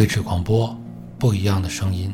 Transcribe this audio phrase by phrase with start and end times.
[0.00, 0.74] 微智广播，
[1.18, 2.10] 不一样的声音。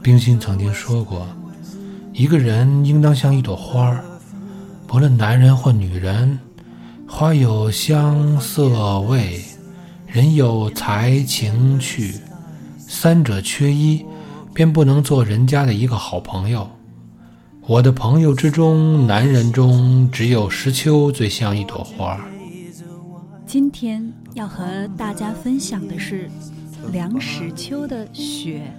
[0.00, 1.26] 冰心曾经说过
[2.14, 4.04] ：“一个人应当像一朵花儿，
[4.86, 6.38] 不论男人或女人，
[7.08, 9.42] 花有香色味，
[10.06, 12.14] 人有才情趣，
[12.78, 14.06] 三者缺一，
[14.54, 16.70] 便不能做人家的一个好朋友。”
[17.68, 22.18] 我的朋友之中，男人中只有石秋最像一朵花。
[23.44, 26.30] 今天要和大家分享的是
[26.90, 28.72] 梁实秋的《雪》。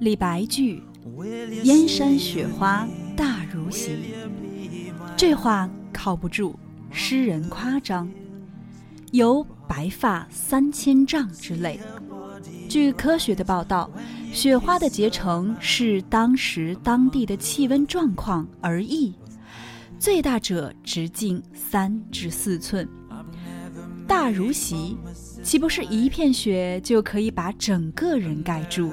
[0.00, 0.82] 李白句
[1.64, 3.98] ：“燕山雪花大如席。”
[5.18, 6.54] 这话靠不住，
[6.90, 8.08] 诗人夸张。
[9.14, 11.78] 有白发三千丈之类。
[12.68, 13.88] 据科学的报道，
[14.32, 19.14] 雪花的结成是当时当地的气温状况而异，
[20.00, 22.88] 最大者直径三至四寸，
[24.04, 24.96] 大如席，
[25.44, 28.90] 岂不是一片雪就可以把整个人盖住？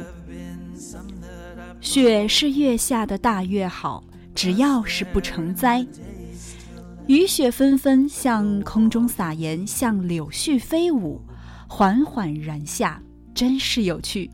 [1.79, 4.03] 雪是越下的大越好，
[4.35, 5.83] 只要是不成灾。
[7.11, 11.19] 雨雪纷纷，向空中撒盐，像柳絮飞舞，
[11.67, 13.03] 缓缓然下，
[13.35, 14.31] 真是有趣。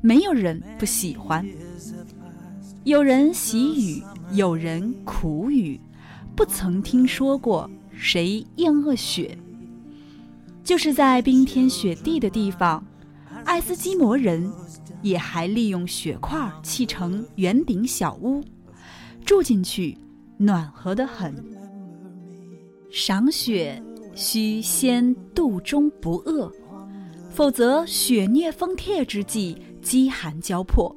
[0.00, 1.48] 没有人不喜欢。
[2.82, 4.02] 有人喜雨，
[4.32, 5.80] 有人苦雨，
[6.34, 9.38] 不曾听说过谁厌恶雪。
[10.64, 12.84] 就是在冰天雪地的地方，
[13.44, 14.50] 爱斯基摩人
[15.02, 18.42] 也还利用雪块砌成圆顶小屋，
[19.24, 19.96] 住进去
[20.36, 21.32] 暖和得很。
[22.90, 23.80] 赏雪
[24.14, 26.50] 须先肚中不饿，
[27.30, 30.94] 否则雪虐风帖之际，饥寒交迫，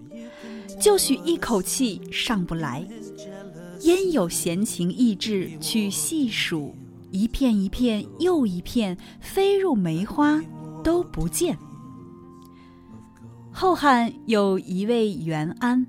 [0.79, 2.87] 就许一口气上不来。
[3.81, 6.73] 焉有闲情逸致去细数
[7.09, 10.41] 一片一片又一片飞入梅花
[10.83, 11.57] 都不见？
[13.51, 15.85] 后汉有一位元安，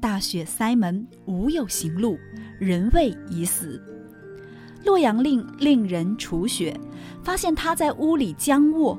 [0.00, 2.18] 大雪塞门，无有行路，
[2.58, 3.80] 人谓已死。
[4.88, 6.74] 洛阳令令人除雪，
[7.22, 8.98] 发现他在屋里僵卧。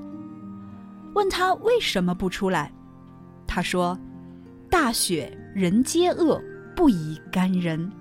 [1.16, 2.72] 问他为什么不出来，
[3.48, 3.98] 他说
[4.70, 6.40] ：“大雪人皆饿，
[6.76, 7.92] 不宜干人。”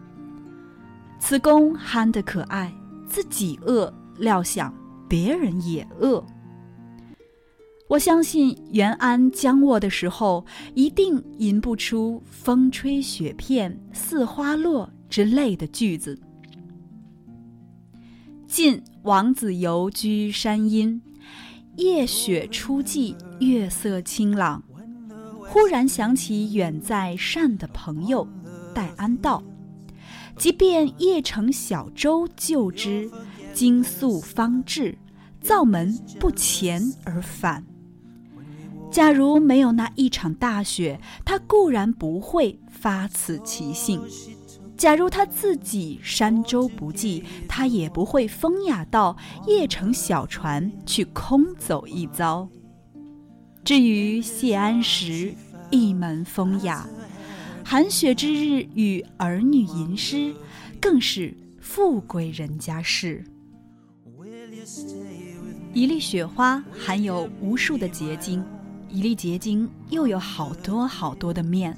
[1.18, 2.70] 此公憨得可爱，
[3.06, 4.70] 自己饿，料想
[5.08, 6.22] 别人也饿。
[7.88, 10.44] 我相信元安僵卧的时候，
[10.74, 16.20] 一定吟不出“风吹雪片似花落”之类的句子。
[18.58, 21.00] 晋王子游居山阴，
[21.76, 24.60] 夜雪初霁，月色清朗。
[25.46, 28.26] 忽然想起远在善的朋友
[28.74, 29.40] 戴安道，
[30.36, 33.08] 即便夜乘小舟就之，
[33.54, 34.98] 惊宿方至，
[35.40, 37.64] 灶门不前而返。
[38.90, 44.00] 假如没有那一场大雪，他固然不会发此奇信。
[44.78, 52.48] 假如他自己山舟不济，他也不会风雅到夜乘小船去空走一遭。
[53.64, 55.34] 至于谢安石
[55.68, 56.88] 一门风雅，
[57.64, 60.32] 寒雪之日与儿女吟诗，
[60.80, 63.24] 更是富贵人家事。
[65.74, 68.44] 一粒雪花含有无数的结晶，
[68.88, 71.76] 一粒结晶又有好多好多的面，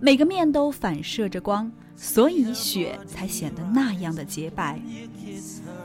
[0.00, 1.70] 每个面都反射着光。
[2.02, 4.82] 所以雪才显得那样的洁白。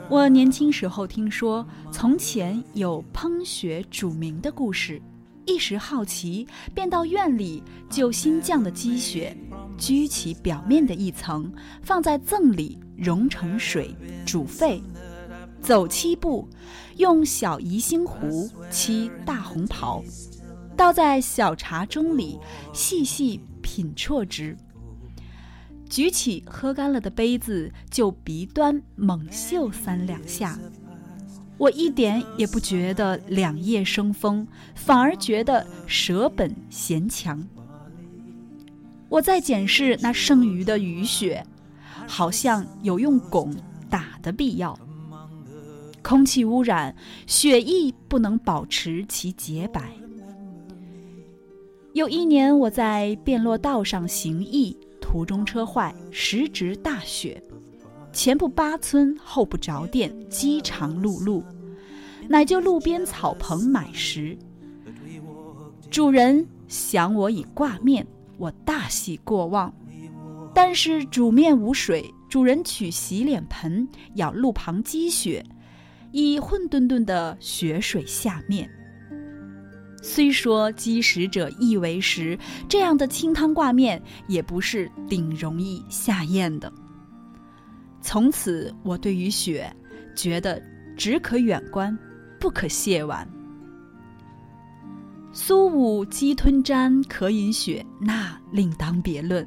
[0.10, 5.00] 我年轻时候听说从前有烹雪煮茗的故事，
[5.46, 9.38] 一时好奇，便到院里就新降的积雪，
[9.78, 14.82] 掬起表面的一层，放在甑里融成水煮沸，
[15.62, 16.50] 走七步，
[16.96, 20.04] 用小宜兴壶沏大红袍，
[20.76, 22.40] 倒在小茶盅里，
[22.74, 24.58] 细细品啜之。
[25.90, 30.60] 举起喝干了的杯子，就鼻端猛嗅三两下，
[31.58, 34.46] 我一点也不觉得两叶生风，
[34.76, 37.42] 反而觉得舍本嫌强。
[39.10, 41.46] 我在检视那剩余的雨雪，
[42.06, 43.56] 好像有用汞
[43.90, 44.78] 打的必要。
[46.04, 46.96] 空气污染，
[47.26, 49.92] 雪亦不能保持其洁白。
[51.94, 54.78] 有一年，我在汴洛道上行役。
[55.08, 57.42] 途中车坏，时值大雪，
[58.12, 61.42] 前不八村，后不着店，饥肠辘辘，
[62.28, 64.38] 乃就路边草棚买食。
[65.90, 68.06] 主人想我已挂面，
[68.38, 69.74] 我大喜过望。
[70.54, 75.42] 但是煮面无水，主人取洗脸盆舀路旁积雪，
[76.12, 78.70] 以混沌沌的雪水下面。
[80.10, 82.40] 虽说积食者易为食，
[82.70, 86.72] 这样的清汤挂面也不是顶容易下咽的。
[88.02, 89.70] 从此，我对于雪，
[90.16, 90.64] 觉得
[90.96, 91.96] 只可远观，
[92.40, 93.28] 不可亵玩。
[95.34, 99.46] 苏武鸡吞毡，可饮雪，那另当别论。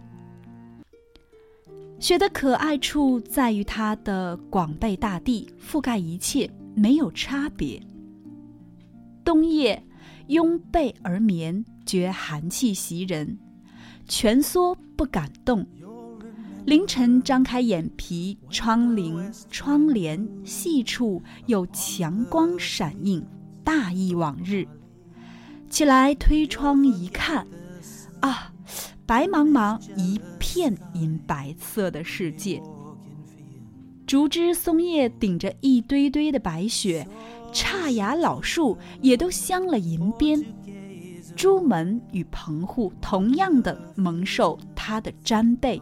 [1.98, 7.82] 雪的可爱处在于它的广被大地，覆盖一切，没有差别。
[9.24, 9.82] 冬夜。
[10.30, 13.36] 拥被而眠，觉寒气袭人，
[14.06, 15.66] 蜷缩不敢动。
[16.66, 23.26] 凌晨张开眼皮，窗棂、窗帘细处有强光闪映，
[23.64, 24.68] 大意往日。
[25.68, 27.44] 起来推窗一看，
[28.20, 28.52] 啊，
[29.04, 32.62] 白茫茫一片银白色的世界。
[34.06, 37.04] 竹枝松叶顶着一堆堆的白雪。
[37.90, 40.44] 崖老树也都镶了银边，
[41.36, 45.80] 朱门与棚户同样的蒙受它的毡被。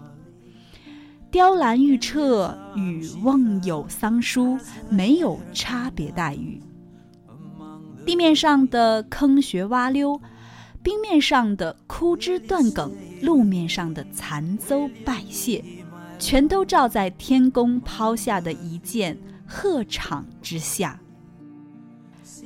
[1.31, 4.59] 雕栏玉彻与瓮有桑书
[4.89, 6.61] 没有差别待遇。
[8.07, 10.19] 地面上的坑穴洼溜，
[10.83, 12.91] 冰面上的枯枝断梗，
[13.21, 15.63] 路面上的残邹败谢，
[16.19, 20.99] 全都罩在天公抛下的一件鹤氅之下。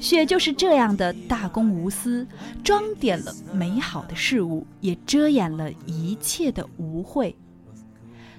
[0.02, 2.26] 雪就是这样的大公无私，
[2.64, 7.32] 装点了美好的事物，也遮掩了一切的污秽。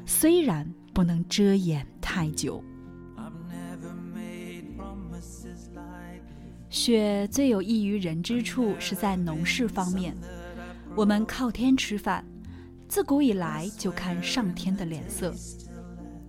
[0.05, 2.61] 虽然不能遮掩太久。
[6.69, 10.13] 雪最有益于人之处是在农事方面。
[10.97, 12.25] 我们靠天吃饭，
[12.89, 15.33] 自古以来就看上天的脸色。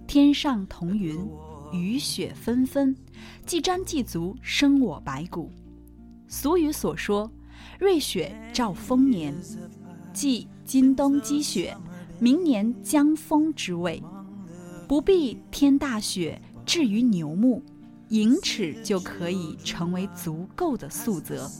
[0.06, 1.18] 天上彤云。
[1.74, 2.96] 雨雪纷纷，
[3.44, 5.50] 既沾既足，生我白骨。
[6.28, 7.30] 俗语所说
[7.78, 9.34] “瑞雪兆丰年”，
[10.14, 11.76] 即今冬积雪，
[12.20, 14.02] 明年将丰之谓。
[14.86, 17.62] 不必天大雪至于牛目，
[18.08, 21.50] 银尺就可以成为足够的素泽。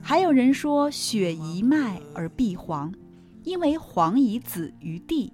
[0.00, 2.92] 还有人说“雪一脉而必黄”，
[3.44, 5.32] 因为黄以子于地，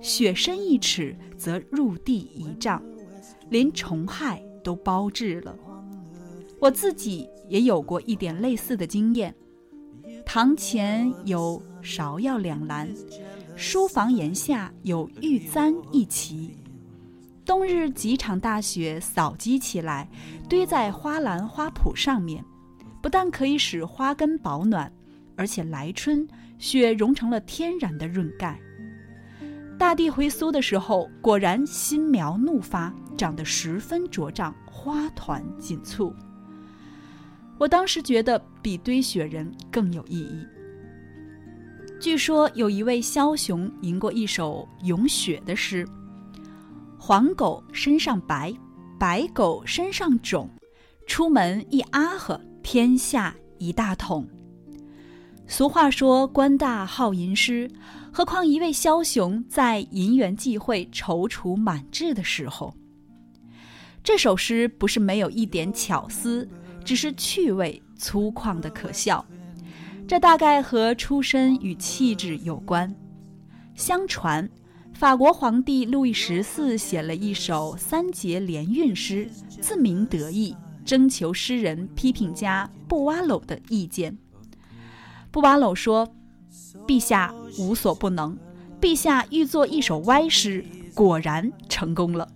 [0.00, 2.82] 雪深一尺则入地一丈。
[3.50, 5.56] 连虫害都包治了。
[6.58, 9.34] 我自己也有过一点类似的经验。
[10.24, 12.88] 堂前有芍药两篮，
[13.54, 16.56] 书房檐下有玉簪一齐。
[17.44, 20.08] 冬日几场大雪扫积起来，
[20.48, 22.44] 堆在花篮花圃上面，
[23.00, 24.92] 不但可以使花根保暖，
[25.36, 26.26] 而且来春
[26.58, 28.58] 雪融成了天然的润盖。
[29.78, 32.92] 大地回苏的时候，果然新苗怒发。
[33.16, 36.14] 长得十分茁壮，花团锦簇。
[37.56, 40.46] 我当时觉得比堆雪人更有意义。
[41.98, 45.88] 据说有一位枭雄吟过一首咏雪的诗
[47.00, 48.52] ：“黄狗身上白，
[48.98, 50.46] 白狗身上肿，
[51.06, 54.28] 出门一阿呵，天下一大统。”
[55.48, 57.70] 俗话说：“官大好吟诗，
[58.16, 62.74] 何况一位枭雄在银元际会、踌躇满志的时候。”
[64.02, 66.48] 这首诗不是没有一点巧思，
[66.82, 69.22] 只是趣味粗犷的可笑。
[70.08, 72.90] 这大概和出身与气质有关。
[73.74, 74.48] 相传，
[74.94, 79.28] 法国皇帝路易十四写了一首三节连韵诗，
[79.60, 80.56] 自鸣得意，
[80.86, 84.16] 征求诗人批评家布瓦鲁的意见。
[85.30, 86.10] 布瓦鲁说
[86.86, 88.36] ：“陛下无所不能，
[88.80, 92.28] 陛下欲作一首歪诗，果然成功了。”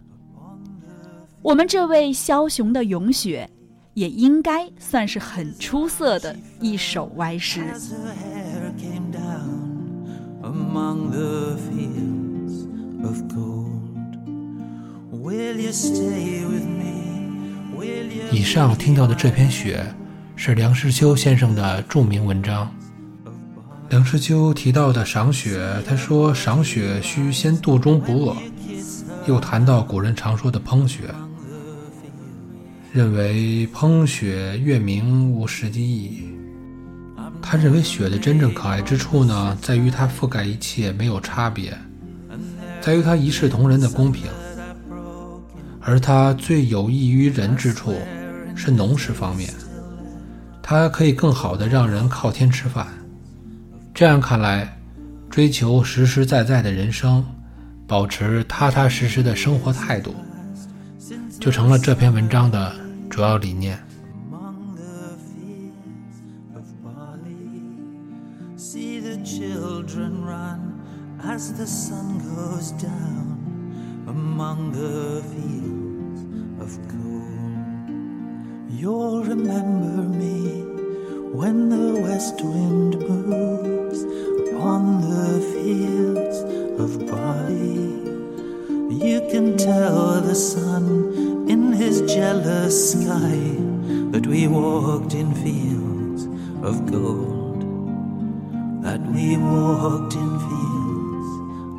[1.42, 3.48] 我们这位枭雄的咏雪，
[3.94, 7.64] 也应该算是很出色的一首歪诗。
[18.30, 19.82] 以上听到的这篇雪，
[20.36, 22.70] 是梁实秋先生的著名文章。
[23.90, 28.36] 梁实秋提到的赏雪，他说赏雪需先肚中不饿，
[29.26, 31.12] 又谈到古人常说的烹雪。
[32.92, 36.22] 认为烹雪月明无实际意义。
[37.42, 41.76] 他认为雪的真正可爱之处呢，在于它覆盖一切，没有差别，
[42.80, 44.26] 在于它一视同仁的公平。
[45.80, 47.96] 而它最有益于人之处，
[48.54, 49.52] 是农事方面，
[50.62, 52.86] 它可以更好的让人靠天吃饭，
[53.92, 54.78] 这样看来，
[55.28, 57.24] 追求实实在在的人生，
[57.86, 60.14] 保持踏踏实实的生活态度，
[61.38, 62.74] 就成了这篇文章的
[63.10, 63.78] 主要理念。
[78.80, 80.64] You'll remember me
[81.34, 83.49] when the west wind moves
[89.31, 93.37] can tell the sun in his jealous sky
[94.11, 96.27] that we walked in fields
[96.61, 97.61] of gold,
[98.83, 101.31] that we walked in fields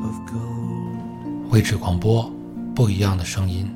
[0.06, 1.50] of gold.
[1.50, 2.30] 位置广播，
[2.74, 3.68] 不一样的声音。